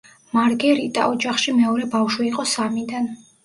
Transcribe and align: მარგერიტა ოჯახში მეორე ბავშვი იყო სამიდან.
მარგერიტა 0.37 1.03
ოჯახში 1.11 1.55
მეორე 1.59 1.87
ბავშვი 1.95 2.29
იყო 2.33 2.51
სამიდან. 2.57 3.11